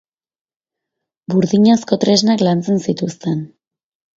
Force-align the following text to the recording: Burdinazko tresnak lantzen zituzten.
Burdinazko 1.35 1.99
tresnak 2.05 2.45
lantzen 2.49 2.83
zituzten. 2.89 3.45